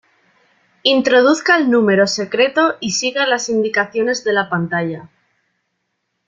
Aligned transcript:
Introduzca 0.81 1.57
el 1.57 1.69
número 1.69 2.07
secreto 2.07 2.75
y 2.79 2.89
siga 2.93 3.27
las 3.27 3.49
indicaciones 3.49 4.23
de 4.23 4.33
la 4.33 4.49
pantalla. 4.49 5.09